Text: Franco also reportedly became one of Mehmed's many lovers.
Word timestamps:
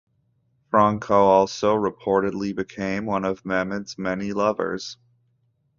Franco 0.71 1.13
also 1.13 1.75
reportedly 1.75 2.55
became 2.55 3.05
one 3.05 3.23
of 3.23 3.45
Mehmed's 3.45 3.99
many 3.99 4.33
lovers. 4.33 4.97